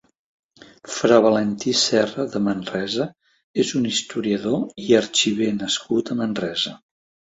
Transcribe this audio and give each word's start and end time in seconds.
Fra 0.93 1.19
Valentí 1.25 1.73
Serra 1.81 2.25
de 2.35 2.41
Manresa 2.45 3.07
és 3.65 3.75
un 3.81 3.87
historiador 3.91 4.65
i 4.87 4.99
arxiver 5.03 5.51
nascut 5.61 6.11
a 6.13 6.19
Manresa. 6.23 6.75